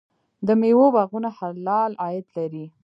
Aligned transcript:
د 0.47 0.49
میوو 0.59 0.87
باغونه 0.95 1.29
حلال 1.37 1.91
عاید 2.03 2.25
لري. 2.37 2.65